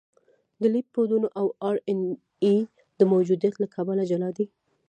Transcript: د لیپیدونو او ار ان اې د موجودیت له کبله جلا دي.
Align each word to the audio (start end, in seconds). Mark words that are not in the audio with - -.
د 0.61 0.63
لیپیدونو 0.73 1.27
او 1.39 1.45
ار 1.67 1.75
ان 1.89 1.99
اې 2.43 2.55
د 2.99 3.01
موجودیت 3.11 3.55
له 3.59 3.67
کبله 3.75 4.03
جلا 4.11 4.29
دي. 4.37 4.45